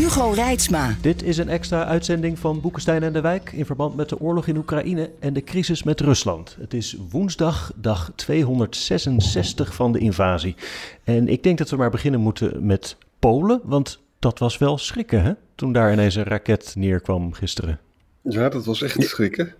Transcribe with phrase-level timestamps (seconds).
[0.00, 0.96] Hugo Reitsma.
[1.00, 4.46] Dit is een extra uitzending van Boekenstein en de Wijk in verband met de oorlog
[4.46, 6.56] in Oekraïne en de crisis met Rusland.
[6.60, 10.54] Het is woensdag, dag 266 van de invasie.
[11.04, 15.22] En ik denk dat we maar beginnen moeten met Polen, want dat was wel schrikken,
[15.22, 15.32] hè?
[15.54, 17.80] Toen daar ineens een raket neerkwam gisteren.
[18.22, 19.54] Ja, dat was echt schrikken.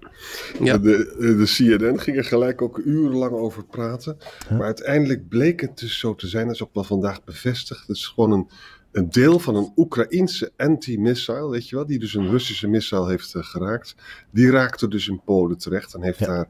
[0.60, 0.78] Ja.
[0.78, 4.18] De, de CNN ging er gelijk ook urenlang over praten.
[4.50, 7.86] Maar uiteindelijk bleek het dus zo te zijn, dat is ook wel vandaag bevestigd.
[7.86, 8.48] Het is gewoon een,
[8.92, 13.34] een deel van een Oekraïense anti-missile, weet je wel, die dus een Russische missile heeft
[13.34, 13.94] uh, geraakt.
[14.30, 16.26] Die raakte dus in Polen terecht en heeft ja.
[16.26, 16.48] daar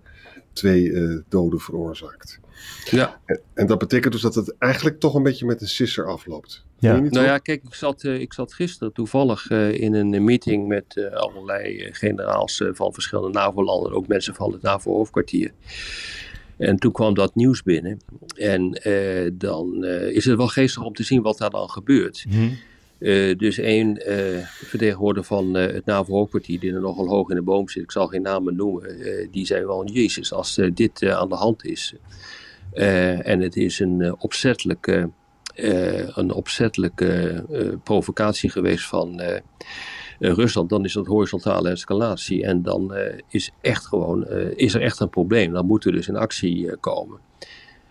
[0.53, 2.41] twee uh, doden veroorzaakt.
[2.91, 3.21] Ja.
[3.25, 6.65] En, en, dat betekent dus dat het eigenlijk toch een beetje met een sisser afloopt.
[6.79, 7.01] Ja.
[7.01, 10.85] Nou ja, kijk, ik zat, uh, ik zat gisteren toevallig uh, in een meeting met
[10.95, 15.53] uh, allerlei generaals van verschillende NAVO-landen, ook mensen van het NAVO-hoofdkwartier.
[16.61, 18.01] En toen kwam dat nieuws binnen.
[18.35, 18.81] En
[19.33, 22.25] dan is het wel geestig om te zien wat daar dan gebeurt.
[22.29, 22.59] Mm-hmm.
[23.01, 27.43] Uh, dus één uh, vertegenwoordiger van uh, het NAVO-hoofdkwartier, die er nogal hoog in de
[27.43, 28.97] boom zit, ik zal geen namen noemen,
[29.31, 31.95] die zei wel, jezus, als dit aan de hand is.
[32.73, 35.11] en het is een opzettelijke,
[36.15, 37.45] een opzettelijke
[37.85, 39.21] provocatie geweest van
[40.21, 42.45] Rusland, dan is dat horizontale escalatie.
[42.45, 42.95] En dan
[43.29, 44.27] is, echt gewoon,
[44.57, 45.53] is er echt een probleem.
[45.53, 47.19] Dan moet er dus in actie komen.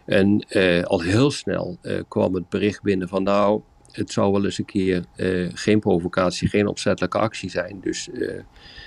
[0.05, 0.45] En
[0.83, 5.05] al heel snel kwam het bericht binnen van nou, het zou wel eens een keer
[5.17, 7.79] uh, geen provocatie, geen opzettelijke actie zijn.
[7.81, 8.31] Dus, uh,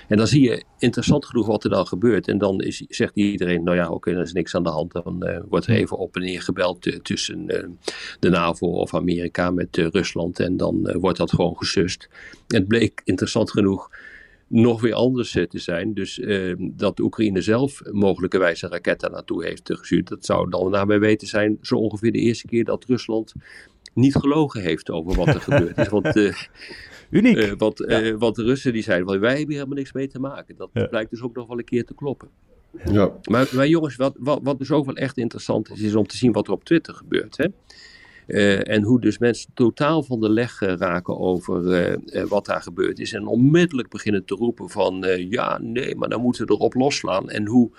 [0.07, 2.27] en dan zie je interessant genoeg wat er dan gebeurt.
[2.27, 4.91] En dan is, zegt iedereen, nou ja, oké, okay, er is niks aan de hand.
[4.91, 7.45] Dan uh, wordt er even op en neer gebeld tussen
[8.19, 10.39] de NAVO of Amerika met Rusland.
[10.39, 12.09] En dan wordt dat gewoon gesust.
[12.47, 13.89] Het bleek interessant genoeg
[14.53, 15.93] nog weer anders te zijn.
[15.93, 20.07] Dus uh, dat de Oekraïne zelf mogelijkerwijs een raket daar naartoe heeft gestuurd.
[20.07, 23.33] Dat zou dan daarbij weten zijn zo ongeveer de eerste keer dat Rusland
[23.93, 25.89] niet gelogen heeft over wat er gebeurd is.
[25.89, 26.33] Want, uh,
[27.09, 27.37] Uniek.
[27.37, 28.17] Uh, want, ja.
[28.17, 30.55] want, de Russen die zeiden, wij hebben helemaal niks mee te maken.
[30.57, 30.85] Dat ja.
[30.85, 32.29] blijkt dus ook nog wel een keer te kloppen.
[32.91, 33.11] Ja.
[33.23, 36.17] Maar, maar jongens, wat, wat, wat dus ook wel echt interessant is, is om te
[36.17, 37.37] zien wat er op Twitter gebeurt.
[37.37, 37.47] Hè?
[38.27, 41.63] Uh, en hoe dus mensen totaal van de leg uh, raken over
[42.13, 43.13] uh, wat daar gebeurd is.
[43.13, 47.29] En onmiddellijk beginnen te roepen van ja, nee, maar dan moeten we erop loslaan.
[47.29, 47.71] En hoe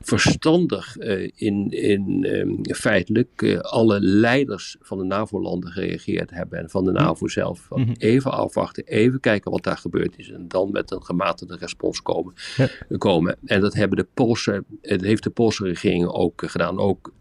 [0.00, 0.96] verstandig
[1.34, 2.26] in, in
[2.74, 6.58] feitelijk alle leiders van de NAVO-landen gereageerd hebben.
[6.58, 7.60] En van de NAVO zelf.
[7.60, 7.94] Van mm -hmm.
[7.98, 10.30] Even afwachten, even kijken wat daar gebeurd is.
[10.30, 12.34] En dan met een gematigde respons komen.
[12.56, 12.68] Ja.
[12.98, 13.36] komen.
[13.44, 16.78] En dat hebben de Poolse, dat heeft de Poolse regering ook gedaan.
[16.78, 17.12] Ook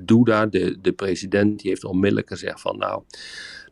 [0.00, 3.02] Duda, de, de president, die heeft onmiddellijk gezegd van nou,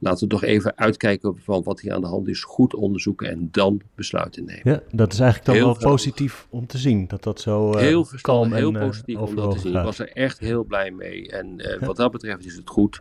[0.01, 3.49] laten we toch even uitkijken van wat hier aan de hand is, goed onderzoeken en
[3.51, 4.63] dan besluiten nemen.
[4.65, 6.03] Ja, dat is eigenlijk dan heel wel verstandig.
[6.03, 9.35] positief om te zien, dat dat zo uh, Heel kalm en, heel positief uh, om
[9.35, 9.77] dat te zien.
[9.77, 11.87] Ik was er echt heel blij mee en uh, ja.
[11.87, 13.01] wat dat betreft is het goed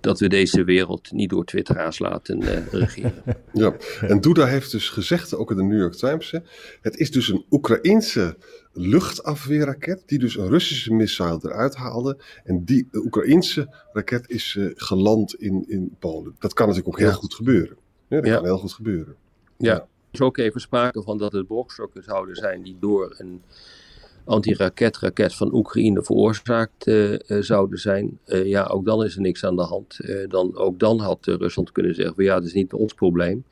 [0.00, 3.22] dat we deze wereld niet door twitteraars laten uh, regeren.
[3.52, 6.34] ja, en Duda heeft dus gezegd, ook in de New York Times,
[6.80, 8.36] het is dus een Oekraïense
[8.78, 12.18] luchtafweerraket die dus een Russische missile eruit haalde.
[12.44, 16.36] En die Oekraïense raket is uh, geland in, in Polen.
[16.38, 17.14] Dat kan natuurlijk ook heel ja.
[17.14, 17.76] goed gebeuren.
[18.08, 18.34] Ja, dat ja.
[18.34, 19.14] kan heel goed gebeuren.
[19.56, 23.42] Ja, er is ook even sprake van dat het brokstukken zouden zijn die door een
[24.24, 28.18] anti-raketraket van Oekraïne veroorzaakt uh, zouden zijn.
[28.26, 29.98] Uh, ja, ook dan is er niks aan de hand.
[30.28, 33.44] dan, ook dan had Rusland kunnen zeggen: van, ja, het is niet ons probleem.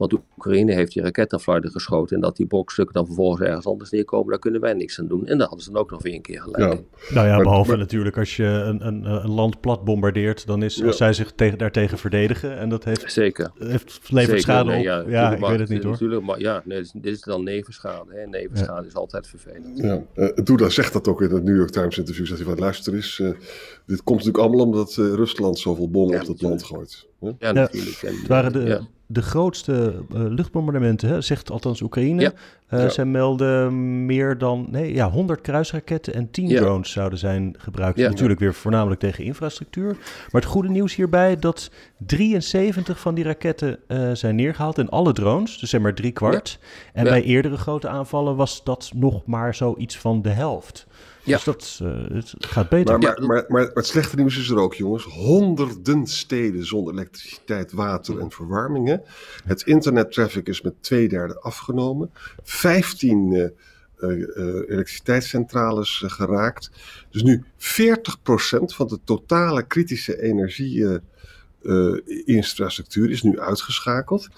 [0.00, 2.16] Want Oekraïne heeft die raket naar Flarden geschoten.
[2.16, 5.26] En dat die brokstukken dan vervolgens ergens anders neerkomen, daar kunnen wij niks aan doen.
[5.26, 6.72] En daar hadden ze dan ook nog weer een keer gelijk.
[6.72, 7.14] Ja.
[7.14, 10.84] Nou ja, behalve maar, natuurlijk als je een, een, een, land plat bombardeert, dan is,
[10.84, 12.58] als zij zich tegen, daartegen verdedigen.
[12.58, 13.50] En dat heeft, Zeker.
[13.58, 15.08] heeft levert schade nee, ja, op.
[15.08, 15.92] Ja, ik weet het niet hoor.
[15.92, 18.14] Natuurlijk, maar ja, nee, dit is dan nevenschade.
[18.14, 18.26] Hè.
[18.26, 19.78] Nevenschade is altijd vervelend.
[19.78, 22.26] Ja, uh, Duda zegt dat ook in het New York Times interview.
[22.26, 23.30] Zegt hij van luister eens, uh,
[23.86, 27.08] dit komt natuurlijk allemaal omdat uh, Rusland zoveel bommen op het land gooit.
[27.38, 28.02] Ja, natuurlijk.
[28.02, 32.22] En, het waren de, de grootste uh, luchtbombardementen, hè, zegt althans Oekraïne.
[32.22, 32.32] Ja.
[32.70, 32.88] Uh, ja.
[32.88, 36.60] Zij melden meer dan nee, ja, 100 kruisraketten en 10 ja.
[36.60, 37.98] drones zouden zijn gebruikt.
[37.98, 39.96] Natuurlijk weer voornamelijk tegen infrastructuur.
[40.30, 41.70] Maar het goede nieuws hierbij dat
[42.06, 46.58] 73 van die raketten uh, zijn neergehaald en alle drones, dus zeg maar drie kwart.
[46.92, 50.86] En bij eerdere grote aanvallen was dat nog maar zoiets van de helft.
[51.24, 51.34] Ja.
[51.34, 52.98] Dus dat uh, het gaat beter.
[52.98, 55.04] Maar, maar, maar, maar, het slechte nieuws is er ook, jongens.
[55.04, 59.02] Honderden steden zonder elektriciteit, water en verwarmingen.
[59.44, 62.10] Het internettraffic is met twee derde afgenomen.
[62.42, 63.48] 15 uh,
[63.98, 64.18] uh,
[64.68, 66.70] elektriciteitscentrales geraakt.
[67.10, 67.60] Dus nu 40%
[68.64, 71.00] van de totale kritische energie
[71.62, 74.28] uh, infrastructuur is nu uitgeschakeld.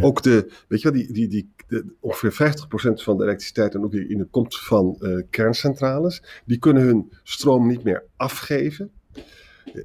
[0.00, 3.84] Ook de, weet je wel, die, die, die, de, ongeveer 50% van de elektriciteit en
[3.84, 6.22] ook in de komt van uh, kerncentrales.
[6.44, 8.90] Die kunnen hun stroom niet meer afgeven.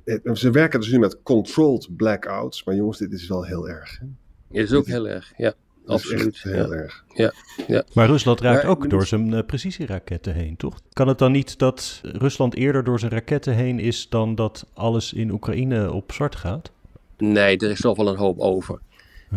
[0.06, 4.00] Uh, ze werken dus nu met controlled blackouts, maar jongens, dit is wel heel erg.
[4.00, 4.62] Hè?
[4.62, 5.54] Is ook heel erg, ja.
[5.88, 6.42] Absoluut.
[6.42, 7.04] heel erg.
[7.14, 7.34] Ja,
[7.68, 7.84] ja.
[7.94, 10.80] Maar Rusland raakt ook door zijn uh, precisieraketten heen, toch?
[10.94, 15.14] Kan het dan niet dat Rusland eerder door zijn raketten heen is dan dat alles
[15.14, 16.72] in Oekraïne op zwart gaat?
[17.18, 18.80] Nee, er is toch wel een hoop over.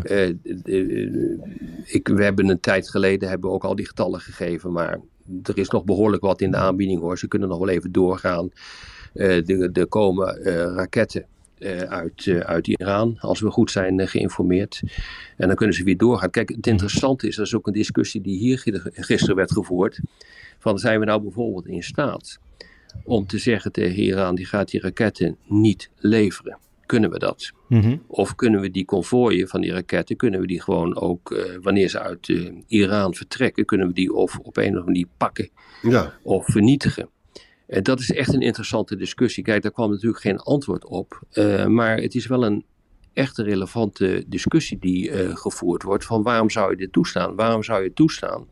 [0.03, 0.29] Uh,
[1.85, 5.01] ik, we hebben een tijd geleden hebben we ook al die getallen gegeven, maar
[5.43, 7.19] er is nog behoorlijk wat in de aanbieding hoor.
[7.19, 8.51] Ze kunnen nog wel even doorgaan.
[9.15, 10.43] Uh, er, komen
[10.75, 11.27] raketten
[11.89, 14.83] uit, uit Iran, als we goed zijn geïnformeerd.
[15.37, 16.31] En dan kunnen ze weer doorgaan.
[16.31, 20.01] Kijk, het interessante is, dat is ook een discussie die hier gisteren werd gevoerd.
[20.59, 22.39] Van zijn we nou bijvoorbeeld in staat
[23.05, 26.59] om te zeggen tegen Iran, die gaat die raketten niet leveren
[26.91, 27.53] kunnen we dat?
[27.69, 27.97] Mhm.
[28.07, 31.89] Of kunnen we die konvooien van die raketten, kunnen we die gewoon ook, uh, wanneer
[31.89, 35.51] ze uit uh, Iran vertrekken, kunnen we die of op een of andere manier pakken
[35.83, 36.15] ja.
[36.23, 37.09] of vernietigen?
[37.67, 39.45] En dat is echt een interessante discussie.
[39.45, 41.21] Kijk, daar kwam natuurlijk geen antwoord op.
[41.33, 42.65] Uh, maar het is wel een
[43.13, 46.05] echte relevante discussie die gevoerd wordt.
[46.05, 47.35] Van waarom zou je dit toestaan?
[47.37, 48.47] Waarom zou je toestaan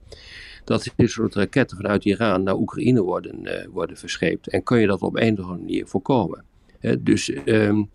[0.64, 4.49] dat dit soort raketten vanuit Iran naar Oekraïne worden, worden verscheept?
[4.49, 6.44] En kun je dat op een of andere manier voorkomen?
[6.99, 7.90] dus um,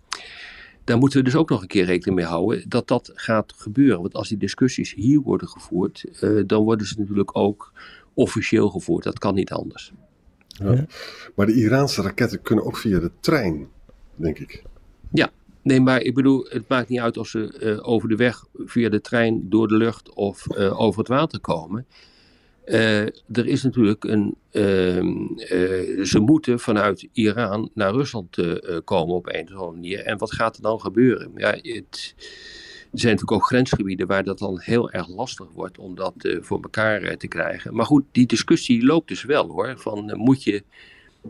[0.84, 4.02] daar moeten we dus ook nog een keer rekening mee houden dat dat gaat gebeuren.
[4.02, 7.72] Want als die discussies hier worden gevoerd, uh, dan worden ze natuurlijk ook
[8.14, 9.04] officieel gevoerd.
[9.04, 9.92] Dat kan niet anders.
[10.48, 10.86] Ja.
[11.36, 13.68] Maar de Iraanse raketten kunnen ook via de trein,
[14.16, 14.64] denk ik.
[15.12, 15.32] Ja,
[15.62, 18.90] nee, maar ik bedoel, het maakt niet uit of ze uh, over de weg, via
[18.90, 21.86] de trein, door de lucht of uh, over het water komen.
[22.66, 23.02] Uh,
[23.32, 24.36] er is natuurlijk een.
[24.52, 30.00] Uh, ze moeten vanuit Iran naar Rusland uh, komen op een of andere manier.
[30.00, 31.32] En wat gaat er dan gebeuren?
[31.36, 32.16] Ja, het,
[32.92, 36.62] er zijn natuurlijk ook grensgebieden waar dat dan heel erg lastig wordt om dat voor
[36.62, 37.76] elkaar te krijgen.
[37.76, 39.74] Maar goed, die discussie loopt dus wel hoor.
[39.78, 40.64] Van moet je,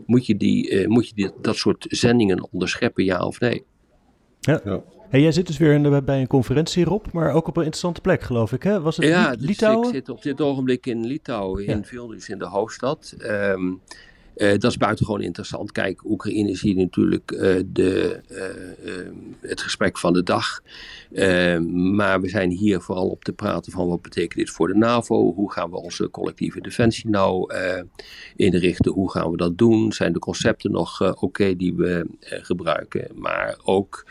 [0.06, 3.64] moet je, die, moet je die, dat soort zendingen onderscheppen, ja of nee?
[4.40, 4.60] Ja.
[4.64, 4.82] ja.
[5.08, 8.00] Hey, jij zit dus weer in bij een conferentie, Rob, maar ook op een interessante
[8.00, 8.62] plek, geloof ik.
[8.62, 8.80] Hè?
[8.80, 9.88] Was het ja, dus Litouwen?
[9.88, 13.14] ik zit op dit ogenblik in Litouwen, in Vilnius, in de hoofdstad.
[13.18, 13.80] Um,
[14.36, 15.72] uh, dat is buitengewoon interessant.
[15.72, 20.62] Kijk, Oekraïne is hier natuurlijk uh, de, uh, het gesprek van de dag.
[21.12, 24.76] Ehm, maar we zijn hier vooral op te praten van wat betekent dit voor de
[24.76, 25.32] NAVO?
[25.34, 27.54] Hoe gaan we onze collectieve defensie nou
[28.36, 28.92] inrichten?
[28.92, 29.92] Hoe gaan we dat doen?
[29.92, 33.08] Zijn de concepten nog oké okay die we gebruiken?
[33.14, 34.04] Maar ook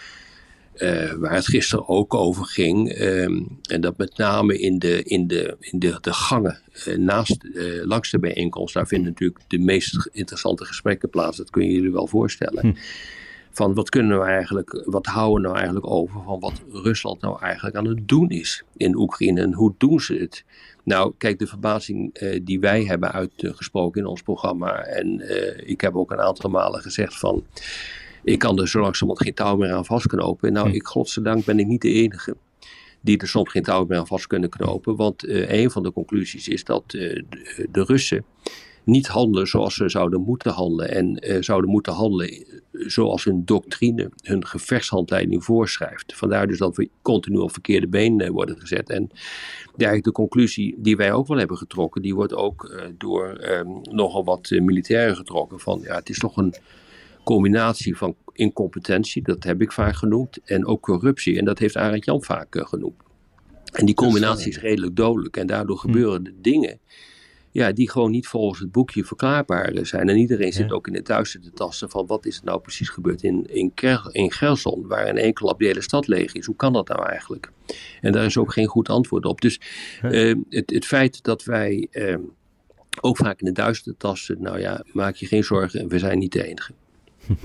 [0.78, 3.00] uh, waar het gisteren ook over ging.
[3.00, 7.44] Um, en dat met name in de, in de, in de, de gangen uh, naast,
[7.44, 8.74] uh, langs de bijeenkomst.
[8.74, 11.38] Daar vinden natuurlijk de meest interessante gesprekken plaats.
[11.38, 12.62] Dat kun je jullie wel voorstellen.
[12.62, 12.74] Hm.
[13.52, 17.42] Van wat kunnen we eigenlijk, wat houden we nou eigenlijk over van wat Rusland nou
[17.42, 20.44] eigenlijk aan het doen is in Oekraïne en hoe doen ze het?
[20.84, 25.22] Nou, kijk, de verbazing die wij hebben uitgesproken in ons programma, en
[25.70, 27.44] ik heb ook een aantal malen gezegd van,
[28.24, 30.54] ik kan er zo langzamerhand geen touw meer aan vastknopen.
[30.54, 30.76] Nou, hm.
[30.76, 32.36] ik godzijdank ben ik niet de enige
[33.04, 34.96] die er soms geen touw meer aan vast kunnen knopen.
[34.96, 38.26] Want uh, een van de conclusies is dat uh, de, de, Russen
[38.84, 40.92] niet handelen zoals ze zouden moeten handelen.
[40.92, 46.16] En uh, zouden moeten handelen zoals hun doctrine, hun gevechtshandleiding voorschrijft.
[46.16, 48.90] Vandaar dus dat we continu op verkeerde been worden gezet.
[48.90, 49.10] En
[49.78, 54.24] ja, de conclusie die wij ook wel hebben getrokken, die wordt ook door ehm, nogal
[54.24, 55.60] wat militairen getrokken.
[55.60, 56.54] Van ja, het is toch een
[57.24, 61.38] combinatie van incompetentie, dat heb ik vaak genoemd, en ook corruptie.
[61.38, 63.02] En dat heeft Arend Jan vaak uh, genoemd.
[63.72, 65.38] En die combinatie is redelijk dodelijk.
[65.38, 65.82] En daardoor hm.
[65.82, 66.80] gebeuren de dingen
[67.54, 70.10] ja, die gewoon niet volgens het boekje verklaarbaar zijn.
[70.10, 72.90] En iedereen zit ook in het duister te tasten van wat is er nou precies
[72.90, 73.72] gebeurd in, in,
[74.12, 76.46] in Gerson, waar een enkel op de hele stad leeg is.
[76.46, 77.52] Hoe kan dat nou eigenlijk?
[78.02, 79.42] En daar is ook geen goed antwoord op.
[79.42, 79.60] Dus
[80.04, 82.18] uh, het, het feit dat wij uh,
[83.02, 86.32] ook vaak in het duister tasten, nou ja, maak je geen zorgen, we zijn niet
[86.32, 86.74] de enige.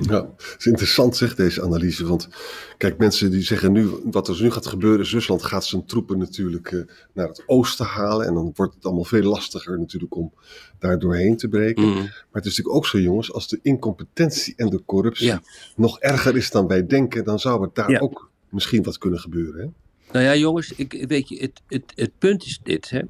[0.00, 2.06] Ja, het is interessant zeg deze analyse.
[2.06, 2.28] Want
[2.76, 6.70] kijk, mensen die zeggen nu, wat er nu gaat gebeuren, Rusland gaat zijn troepen natuurlijk
[6.70, 8.26] uh, naar het oosten halen.
[8.26, 10.32] En dan wordt het allemaal veel lastiger natuurlijk om
[10.78, 11.84] daar doorheen te breken.
[11.84, 11.94] Mm.
[11.94, 15.34] Maar het is natuurlijk ook zo jongens, als de incompetentie en de corruptie
[15.76, 19.60] nog erger is dan wij denken, dan zou het daar ook misschien wat kunnen gebeuren.
[19.60, 19.68] Hè?
[20.12, 22.90] Nou ja jongens, ik, weet je, het, het, het punt is dit.
[22.90, 23.02] Hè.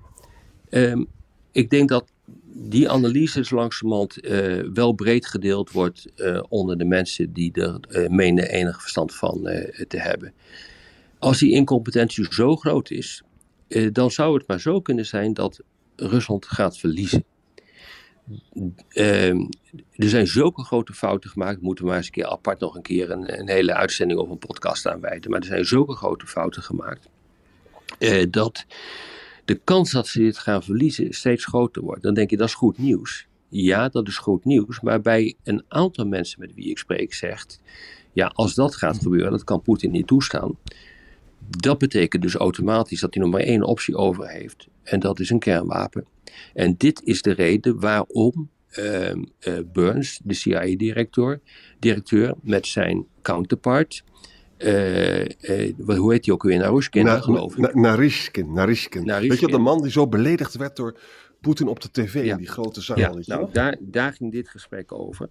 [0.91, 1.07] Um,
[1.53, 2.05] ik denk dat
[2.61, 6.13] die analyses langzamerhand uh, wel breed gedeeld wordt
[6.49, 9.43] onder de mensen die er menen enig verstand van
[9.89, 10.33] te hebben.
[11.19, 13.23] Als die incompetentie zo groot is,
[13.93, 15.61] dan zou het maar zo kunnen zijn dat
[15.97, 17.25] Rusland gaat verliezen.
[18.93, 23.11] Er zijn zulke grote fouten gemaakt, moeten maar eens een keer apart nog een keer
[23.11, 25.31] een, een hele uitzending of een podcast aan wijden.
[25.31, 27.09] Maar er zijn zulke grote fouten gemaakt
[27.99, 28.67] uh, dat
[29.49, 32.03] de kans dat ze dit gaan verliezen steeds groter wordt.
[32.03, 33.27] Dan denk je dat is goed nieuws.
[33.49, 34.81] Ja, dat is goed nieuws.
[34.81, 37.61] Maar bij een aantal mensen met wie ik spreek zegt,
[38.13, 40.59] ja, als dat gaat gebeuren, dat kan Poetin niet toestaan.
[41.49, 44.69] Dat betekent dus automatisch dat hij nog maar één optie over heeft.
[44.83, 46.05] En dat is een kernwapen.
[46.55, 51.41] En dit is de reden waarom uh, uh, Burns, de CIA-directeur,
[51.79, 54.05] directeur, met zijn counterpart,
[54.59, 56.59] uh, uh, hoe heet hij ook weer?
[56.59, 57.59] Narushkin, na, geloof ik.
[57.59, 59.05] Na, Narishkin, Narishkin.
[59.05, 60.99] Weet je, de man die zo beledigd werd door
[61.41, 62.99] Poetin op de tv in die grote zaal.
[62.99, 65.29] Ja, nou, daar, daar ging dit gesprek over.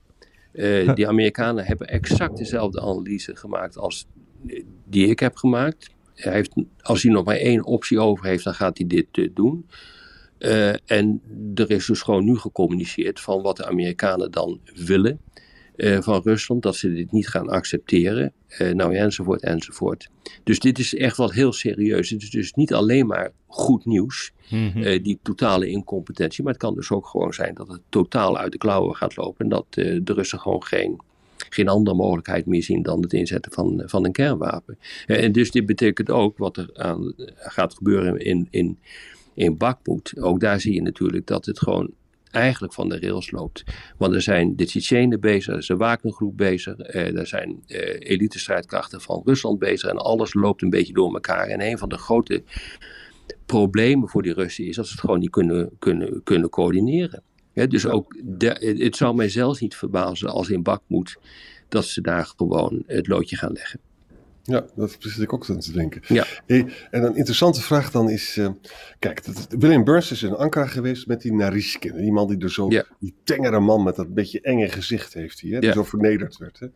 [0.54, 4.08] Uh, die Amerikanen hebben exact dezelfde analyse gemaakt als
[4.86, 5.90] die ik heb gemaakt.
[6.14, 9.66] Hij heeft, als hij nog maar één optie over heeft, dan gaat hij dit doen.
[10.86, 11.22] En
[11.56, 15.20] er is dus gewoon nu gecommuniceerd van wat de Amerikanen dan willen
[15.78, 20.10] uh, van Rusland, dat ze dit niet gaan accepteren, uh, nou ja, enzovoort, enzovoort.
[20.44, 22.10] Dus dit is echt wat heel serieus.
[22.10, 25.04] Het is dus niet alleen maar goed nieuws, mm -hmm.
[25.04, 28.58] die totale incompetentie, maar het kan dus ook gewoon zijn dat het totaal uit de
[28.58, 31.00] klauwen gaat lopen en dat de Russen gewoon geen
[31.50, 34.78] geen andere mogelijkheid meer zien dan het inzetten van, van een kernwapen.
[35.06, 38.78] En dus dit betekent ook wat er aan gaat gebeuren in, in
[39.38, 41.92] in Bakmoed, ook daar zie je natuurlijk dat het gewoon
[42.32, 43.64] eigenlijk van de rails loopt.
[43.98, 48.12] Want er zijn de Tsjetsjenen bezig, er is de Wagnergroep bezig, eh, er zijn eh,
[48.12, 51.48] elite-strijdkrachten van Rusland bezig en alles loopt een beetje door elkaar.
[51.48, 52.44] En een van de grote
[53.46, 57.24] problemen voor die Russen is dat ze het gewoon niet kunnen, kunnen, kunnen coördineren.
[57.54, 61.18] dus ook de, het zou mij zelfs niet verbazen als in Bakmoed
[61.70, 63.80] dat ze daar gewoon het loodje gaan leggen.
[64.48, 66.02] Ja, dat zit ik ook aan te denken.
[66.08, 66.26] Ja.
[66.46, 68.50] Hey, en een interessante vraag dan is, uh,
[69.00, 71.96] kijk, William Burns is in Ankara geweest met die Narishkin.
[71.96, 75.54] Die man die er zo, die tengere man met dat beetje enge gezicht heeft, die,
[75.54, 75.76] hè, die ja.
[75.76, 76.60] zo vernederd werd.
[76.60, 76.68] Hè.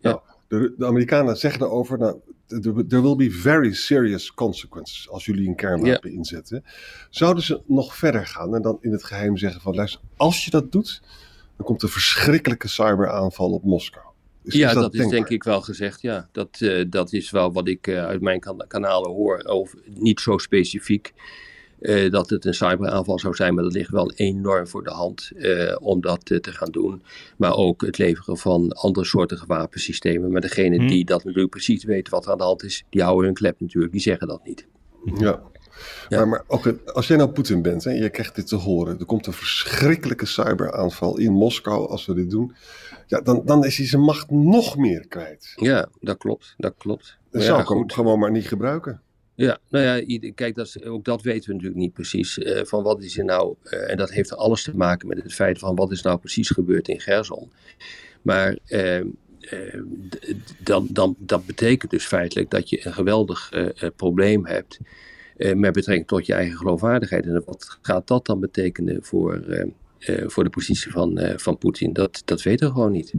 [0.00, 2.18] Nou, de, de, Amerikanen zeggen erover, nou,
[2.88, 6.64] there will be very serious consequences als jullie een kernwapen inzetten.
[7.10, 10.50] Zouden ze nog verder gaan en dan in het geheim zeggen van, luister, als je
[10.50, 11.02] dat doet,
[11.56, 14.07] dan komt een verschrikkelijke cyberaanval op Moskou
[14.54, 16.00] ja, dat, is denk ik wel gezegd.
[16.02, 19.38] Ja, dat, uh, dat is wel wat ik uh, uit mijn kan kanalen hoor.
[19.38, 21.12] Of niet zo specifiek
[21.80, 25.30] uh, dat het een cyberaanval zou zijn, maar dat ligt wel enorm voor de hand
[25.80, 27.02] om dat te gaan doen.
[27.36, 30.32] Maar ook het leveren van andere soorten wapensystemen.
[30.32, 30.88] Maar degene hmm.
[30.88, 33.60] die dat natuurlijk precies weten wat er aan de hand is, die houden hun klep
[33.60, 33.92] natuurlijk.
[33.92, 34.66] Die zeggen dat niet.
[35.18, 35.42] Ja.
[36.08, 36.18] Ja.
[36.18, 39.04] Maar, maar ook als jij nou Poetin bent en je krijgt dit te horen, er
[39.04, 42.54] komt een verschrikkelijke cyberaanval in Moskou als we dit doen
[43.08, 45.52] ja, dan, dan is hij zijn macht nog meer kwijt.
[45.56, 46.54] Ja, dat klopt.
[46.56, 47.18] Dat klopt.
[47.30, 49.00] Dan zou ik hem gewoon maar niet gebruiken.
[49.34, 52.38] Ja, nou ja, kijk, dat ook dat weten we natuurlijk niet precies.
[52.38, 55.34] Uh, van wat is er nou, uh, en dat heeft alles te maken met het
[55.34, 57.50] feit van wat is nou precies gebeurd in Gerson.
[58.22, 59.04] Maar uh,
[60.58, 63.52] dan, dan, dat betekent dus feitelijk dat je een geweldig
[63.96, 64.78] probleem hebt
[65.36, 67.26] met betrekking tot je eigen geloofwaardigheid.
[67.26, 69.42] En wat gaat dat dan betekenen voor
[69.98, 71.92] uh, voor de positie van, uh, van Poetin.
[71.92, 73.12] Dat, dat weten we gewoon niet.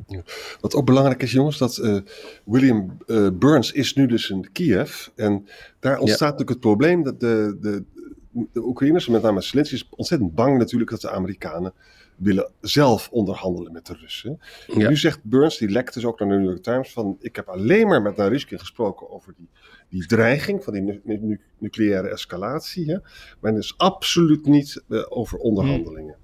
[0.60, 2.00] Wat ook belangrijk is, jongens, dat uh,
[2.46, 2.98] William
[3.34, 5.08] Burns is nu dus in Kiev.
[5.16, 5.48] En
[5.80, 7.84] daar ontstaat natuurlijk het probleem dat de, de,
[8.54, 11.74] de Oekraïners, met name Zelensky, is ontzettend bang natuurlijk dat de Amerikanen
[12.16, 14.40] willen zelf onderhandelen met de Russen.
[14.74, 17.48] Nu zegt Burns, die lekt dus ook naar de New York Times, van ik heb
[17.48, 19.50] alleen maar met Narishkin gesproken over die,
[19.90, 22.92] die dreiging van die nu nucleaire escalatie.
[22.92, 22.98] Hè,
[23.40, 26.16] maar dus absoluut niet over onderhandelingen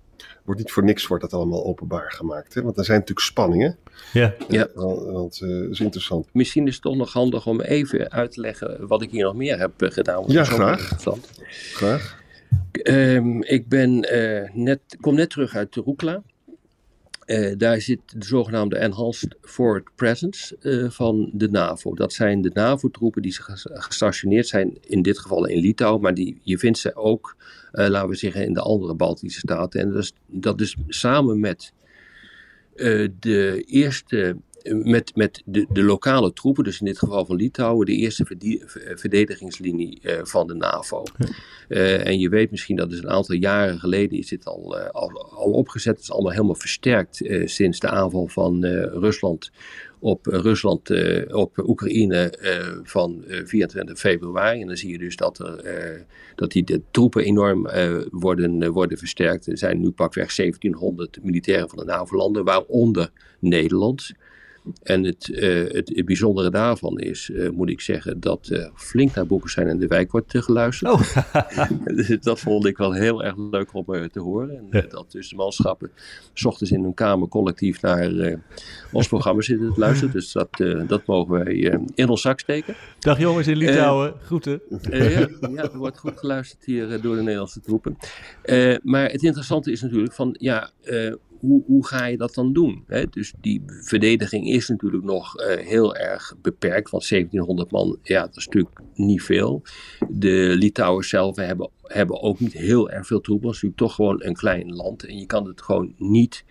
[0.43, 2.53] wordt niet voor niks wordt dat allemaal openbaar gemaakt.
[2.53, 2.62] Hè?
[2.62, 3.77] Want er zijn natuurlijk spanningen.
[4.13, 4.34] Ja.
[4.48, 4.67] ja.
[4.74, 6.27] Want, uh, dat is interessant.
[6.34, 9.36] Misschien is het toch nog handig om even uit te leggen wat ik hier nog
[9.36, 10.24] meer heb gedaan.
[10.27, 10.91] Ja, graag.
[11.74, 12.24] Graag.
[12.84, 16.24] Um, ik ben, uh, net, kom net terug uit Rukla.
[17.25, 21.94] Uh, daar zit de zogenaamde Enhanced Forward Presence uh, van de NAVO.
[21.94, 26.58] Dat zijn de NAVO-troepen die gestationeerd zijn, in dit geval in Litouwen, maar die, je
[26.58, 27.36] vindt ze ook,
[27.74, 29.82] uh, laten we zeggen, in de andere Baltische staten.
[29.82, 31.74] En dat is samen met
[33.20, 34.38] de eerste
[34.74, 38.25] met, met de, de lokale troepen, dus in dit geval van Litouwen, de eerste
[38.95, 41.03] verdedigingslinie uh, van de NAVO.
[41.69, 44.89] Uh, en je weet misschien dat is een aantal jaren geleden is dit al, uh,
[44.89, 45.95] al, al, opgezet.
[45.95, 49.51] Het is allemaal helemaal versterkt sinds de aanval van Rusland
[50.00, 50.89] op Rusland,
[51.34, 52.34] op Oekraïne
[52.84, 54.62] van 24 februari.
[54.62, 56.05] En dan zie je dus dat, er,
[56.36, 57.67] dat die de troepen enorm
[58.12, 59.48] worden, worden versterkt.
[59.48, 64.13] Er zijn nu pakweg 1700 militairen van de NAVO-landen, waaronder Nederland.
[64.84, 69.15] En het, uh, het, het, bijzondere daarvan is, uh, moet ik zeggen, dat uh, flink
[69.15, 70.91] naar Boekestein en de Wijk wordt geluisterd.
[70.91, 72.19] Oh.
[72.22, 74.57] dat vond ik wel heel erg leuk om te horen.
[74.57, 74.81] En ja.
[74.81, 75.91] dat dus de manschappen
[76.34, 78.39] s ochtends in hun kamer collectief naar
[78.91, 80.13] ons programma zitten te luisteren.
[80.13, 80.50] Dus dat,
[80.88, 82.75] dat mogen wij in ons zak steken.
[83.00, 84.62] Dag jongens in Litouwen, groeten.
[84.89, 87.98] ja, ja, er wordt goed geluisterd hier door de Nederlandse troepen.
[88.84, 90.72] maar het interessante is natuurlijk van, ja
[91.39, 92.83] hoe, hoe ga je dat dan doen?
[92.87, 93.05] Hè?
[93.09, 98.37] Dus die verdediging is natuurlijk nog uh, heel erg beperkt, want 1700 man, ja, dat
[98.37, 99.61] is natuurlijk niet veel.
[100.09, 103.95] De Litouwers zelf hebben, hebben ook niet heel erg veel troepen, het is natuurlijk toch
[103.95, 106.43] gewoon een klein land en je kan het gewoon niet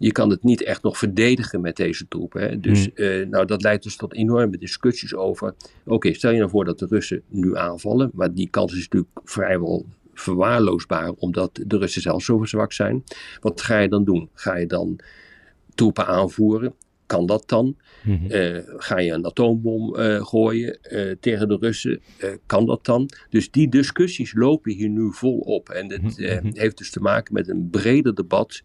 [0.00, 2.40] je kan het niet echt nog verdedigen met deze troepen.
[2.40, 2.60] Hè?
[2.60, 5.54] Dus uh, nou, dat leidt dus tot enorme discussies over.
[5.84, 9.10] Oké, stel je nou voor dat de Russen nu aanvallen, maar die kans is natuurlijk
[9.24, 9.86] vrijwel
[10.20, 13.04] verwaarloosbaar, omdat de Russen zelf zo zwak zijn.
[13.40, 14.28] Wat ga je dan doen?
[14.34, 14.98] Ga je dan
[15.74, 16.74] troepen aanvoeren?
[17.10, 17.76] Kan dat dan?
[18.02, 18.28] Mm
[18.76, 22.00] ga je een atoombom uh, gooien uh, tegen de Russen?
[22.46, 23.08] kan dat dan?
[23.30, 25.68] Dus die discussies lopen hier nu volop.
[25.68, 26.50] En het mhm.
[26.52, 28.62] heeft dus te maken met een breder debat.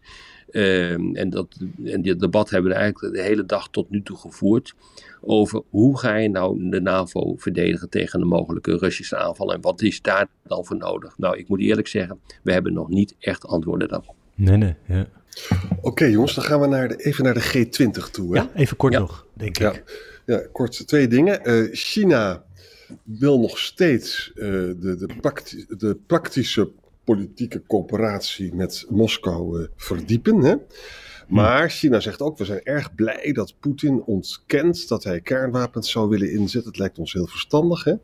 [0.50, 4.16] Ehm, en, dat, en dit debat hebben we eigenlijk de hele dag tot nu toe
[4.16, 4.74] gevoerd
[5.20, 9.82] over hoe ga je nou de NAVO verdedigen tegen een mogelijke Russische aanval en wat
[9.82, 11.18] is daar dan voor nodig?
[11.18, 14.25] Nou, ik moet eerlijk zeggen, we hebben nog niet echt antwoorden daarop.
[14.36, 15.06] Nee, nee, ja.
[15.80, 18.36] Oké jongens, dan gaan we naar de, even naar de G20 toe.
[18.36, 18.42] Hè?
[18.42, 19.72] Ja, even kort nog, denk ja.
[19.72, 19.82] ik.
[20.26, 21.40] Ja, kort twee dingen.
[21.50, 22.44] Uh, China
[23.02, 24.44] wil nog steeds uh,
[24.76, 26.70] de, de, prakti de, praktische
[27.04, 30.40] politieke coöperatie met Moskou uh, verdiepen.
[30.40, 30.54] Hè?
[31.26, 36.08] Maar China zegt ook, we zijn erg blij dat Poetin ontkent dat hij kernwapens zou
[36.08, 36.70] willen inzetten.
[36.70, 37.84] Het lijkt ons heel verstandig.
[37.84, 37.94] Hè?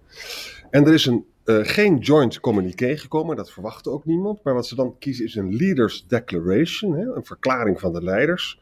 [0.71, 4.45] En er is een, uh, geen joint communiqué gekomen, dat verwachtte ook niemand.
[4.45, 7.15] Maar wat ze dan kiezen is een Leaders Declaration, hè?
[7.15, 8.61] een verklaring van de leiders.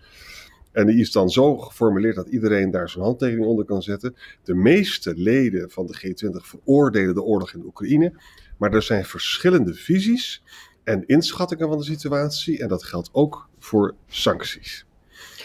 [0.72, 4.16] En die is dan zo geformuleerd dat iedereen daar zijn handtekening onder kan zetten.
[4.44, 8.12] De meeste leden van de G20 veroordelen de oorlog in Oekraïne.
[8.58, 10.42] Maar er zijn verschillende visies
[10.90, 12.58] en inschattingen van de situatie.
[12.58, 14.84] En dat geldt ook voor sancties.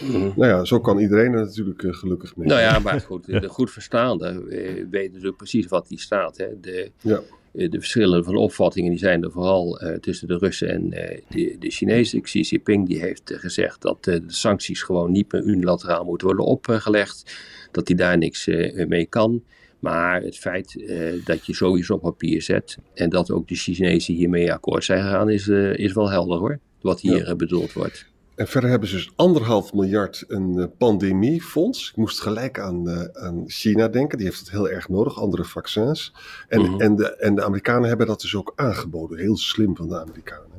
[0.02, 0.34] Mm.
[0.36, 2.48] Nou ja, zo kan iedereen er natuurlijk uh, gelukkig mee.
[2.48, 6.38] Nou ja, maar goed, de goed verstaande uh, weet natuurlijk precies wat die staat.
[6.38, 6.60] Hè.
[6.60, 7.22] De, ja.
[7.54, 10.90] uh, de verschillen van opvattingen die zijn er vooral tussen de Russen en
[11.30, 12.22] de, de Chinezen.
[12.22, 17.36] Xi Jinping die heeft gezegd dat de sancties gewoon niet meer unilateraal moeten worden opgelegd.
[17.72, 18.46] Dat hij daar niks
[18.88, 19.44] mee kan.
[19.80, 24.14] Maar het feit uh, dat je sowieso op papier zet en dat ook de Chinezen
[24.14, 26.60] hiermee akkoord zijn gegaan, is, uh, is wel helder hoor.
[26.82, 27.36] Wat hier ja.
[27.36, 28.06] bedoeld wordt.
[28.36, 31.90] En verder hebben ze dus anderhalf miljard een pandemiefonds.
[31.90, 36.14] Ik moest gelijk aan, aan China denken, die heeft het heel erg nodig, andere vaccins.
[36.48, 36.82] En, mm -hmm.
[36.82, 39.18] en, de, en de Amerikanen hebben dat dus ook aangeboden.
[39.18, 40.50] Heel slim van de Amerikanen.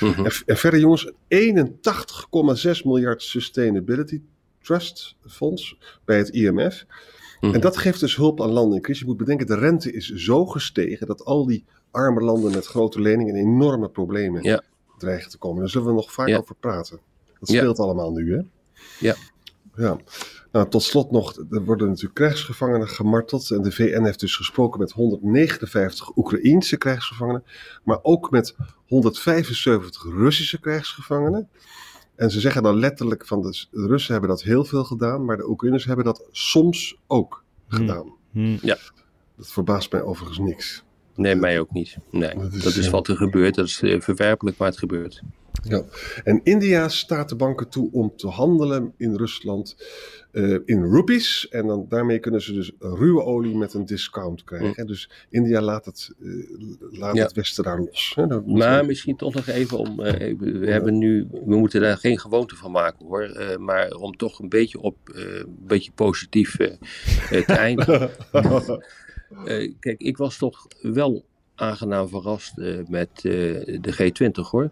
[0.00, 0.24] Mm -hmm.
[0.24, 1.12] en, en, verder jongens, 81,6
[2.84, 4.20] miljard Sustainability
[4.62, 6.86] Trust Fonds bij het IMF.
[7.50, 9.02] En dat geeft dus hulp aan landen in crisis.
[9.02, 13.00] Je moet bedenken, de rente is zo gestegen dat al die arme landen met grote
[13.00, 14.62] leningen in enorme problemen ja.
[14.98, 15.60] dreigen te komen.
[15.60, 16.38] Daar zullen we nog vaak ja.
[16.38, 17.00] over praten.
[17.38, 17.82] Dat speelt ja.
[17.82, 18.42] allemaal nu, hè?
[18.98, 19.14] Ja.
[19.76, 19.96] Ja.
[20.52, 23.50] Nou, tot slot nog, er worden natuurlijk krijgsgevangenen gemarteld.
[23.50, 27.44] En de VN heeft dus gesproken met 159 Oekraïense krijgsgevangenen.
[27.84, 31.48] Maar ook met 175 Russische krijgsgevangenen.
[32.14, 35.48] En ze zeggen dan letterlijk van de, Russen hebben dat heel veel gedaan, maar de
[35.48, 37.78] Oekraïners hebben dat soms ook hmm.
[37.78, 38.14] gedaan.
[38.30, 38.58] Hmm.
[38.62, 38.78] Ja.
[39.36, 40.84] Dat verbaast mij overigens niks.
[41.14, 41.96] Nee, mij ook niet.
[42.10, 43.54] Nee, dat is, dat is wat er gebeurt.
[43.54, 45.22] Dat is verwerpelijk, maar het gebeurt.
[45.62, 45.82] Ja,
[46.24, 49.76] en India staat de banken toe om te handelen in Rusland
[50.32, 51.48] uh, in rupees.
[51.48, 54.82] En dan, daarmee kunnen ze dus ruwe olie met een discount krijgen.
[54.82, 54.86] Mm.
[54.86, 56.44] Dus India laat het, uh,
[56.90, 57.22] laat ja.
[57.22, 58.12] het Westen daar los.
[58.14, 58.26] Hè?
[58.40, 58.86] Maar we...
[58.86, 60.00] misschien toch nog even om.
[60.00, 60.70] Uh, we, ja.
[60.70, 63.56] hebben nu, we moeten daar geen gewoonte van maken hoor.
[63.58, 68.10] maar om toch een beetje op een beetje positief te eindigen.
[69.80, 72.56] kijk, ik was toch wel aangenaam verrast
[72.88, 74.70] met de G20 hoor.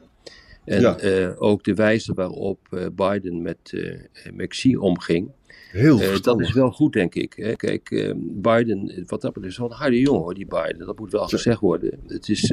[0.64, 1.02] En ja.
[1.02, 5.30] uh, ook de wijze waarop uh, Biden met, uh, Xi omging.
[5.70, 7.32] Heel dat is wel goed, denk ik.
[7.36, 7.56] Hè.
[7.56, 10.86] Kijk, Biden, wat dat betreft, is wel een harde jongen hoor, die Biden.
[10.86, 11.98] Dat moet wel gezegd worden.
[12.06, 12.52] Het is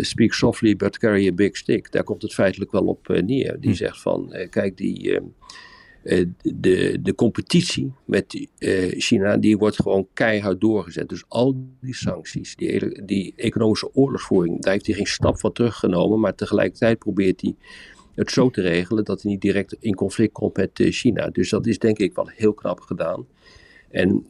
[0.00, 1.92] speak softly but carry a big stick.
[1.92, 3.60] Daar komt het feitelijk wel op neer.
[3.60, 3.76] Die hm.
[3.76, 5.20] zegt van, kijk, die uh,
[6.42, 11.08] de, de competitie met uh, China, die wordt gewoon keihard doorgezet.
[11.08, 16.20] Dus al die sancties, die, die economische oorlogsvoering, daar heeft hij geen stap van teruggenomen.
[16.20, 17.54] Maar tegelijkertijd probeert hij
[18.14, 21.28] het zo te regelen dat hij niet direct in conflict komt met China.
[21.28, 23.26] Dus dat is denk ik wel heel knap gedaan.
[23.90, 24.24] En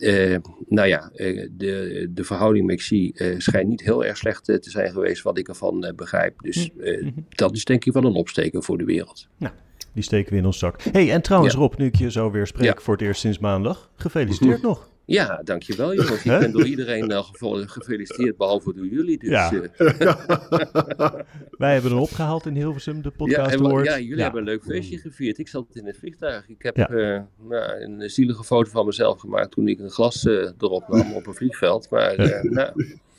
[0.69, 1.11] nou ja,
[1.57, 5.49] de, de verhouding met Xi schijnt niet heel erg slecht te zijn geweest, wat ik
[5.49, 6.43] ervan begrijp.
[6.43, 7.27] Dus mm-hmm.
[7.29, 9.29] dat is denk ik wel een opsteken voor de wereld.
[9.37, 9.55] Nou,
[9.93, 10.83] die steken we in ons zak.
[10.83, 13.91] hey, en trouwens Rob, nu ik je zo weer spreek voor het eerst sinds maandag,
[13.97, 14.89] gefeliciteerd nog.
[15.09, 16.25] Ja, dankjewel jongens.
[16.25, 17.23] Ik ben door iedereen uh,
[17.67, 19.19] gefeliciteerd, behalve door jullie.
[19.19, 19.53] Dus, ja.
[19.53, 19.61] Uh.
[21.59, 24.99] Wij hebben hem opgehaald in Hilversum, de podcast ja, ja jullie hebben een leuk feestje
[24.99, 25.39] gevierd.
[25.39, 26.49] Ik zat in het vliegtuig.
[26.49, 26.87] Ik heb uh,
[27.49, 31.35] nou, een zielige foto van mezelf gemaakt toen ik een glas erop nam op een
[31.35, 31.91] vliegveld.
[31.91, 32.17] Maar
[32.51, 32.73] nou,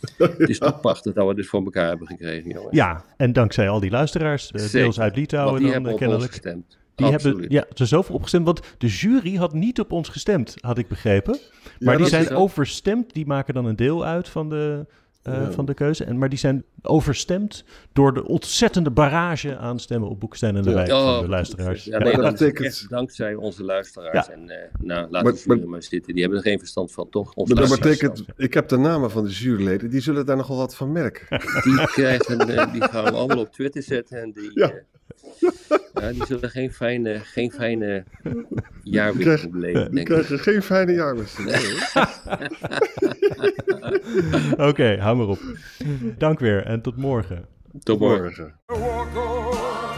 [0.17, 2.75] het is toch prachtig dat we dit voor elkaar hebben gekregen, jongens.
[2.75, 6.31] Ja, en dankzij al die luisteraars, deels uit Litouwen dan hebben kennelijk.
[6.31, 6.77] gestemd.
[6.95, 8.45] Die hebben ja, er zoveel op gestemd.
[8.45, 11.37] Want de jury had niet op ons gestemd, had ik begrepen.
[11.79, 13.13] Maar die zijn overstemd.
[13.13, 14.85] Die maken dan een deel uit van de,
[15.23, 16.03] uh, van de keuze.
[16.03, 20.73] En, maar die zijn overstemd door de ontzettende barrage aan stemmen op Boekstein en de
[20.73, 21.83] Wijk oh, van de luisteraars.
[21.83, 22.85] Ja, nee, dat betekent...
[22.89, 24.29] dankzij onze luisteraars.
[24.29, 26.13] En uh, nou, laat maar, de jury maar, zitten.
[26.13, 27.33] Die hebben er geen verstand van, toch?
[27.33, 29.89] Onze maar dat betekent, ik heb de namen van de juryleden.
[29.89, 31.39] Die zullen daar nogal wat van merken.
[31.63, 34.21] Die, krijgen, uh, die gaan we allemaal op Twitter zetten.
[34.21, 34.71] En die, ja.
[35.93, 38.03] Ja, die zullen geen fijne, geen fijne
[38.83, 39.91] jaarwisseling beleven.
[39.91, 41.89] Die krijgen geen fijne jaarwisseling.
[44.69, 45.39] Oké, hou maar op.
[46.17, 47.45] Dank weer en tot morgen.
[47.83, 48.53] Tot morgen.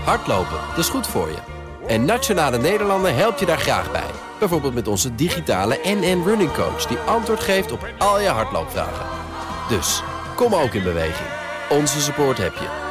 [0.04, 1.38] Hardlopen, dat is goed voor je.
[1.88, 4.10] En Nationale Nederlanden helpt je daar graag bij.
[4.39, 6.86] Bijvoorbeeld met onze digitale NN Running Coach...
[6.86, 9.06] die antwoord geeft op al je hardloopvragen.
[9.69, 10.04] Dus,
[10.36, 11.30] kom ook in beweging.
[11.69, 12.90] Onze support heb je.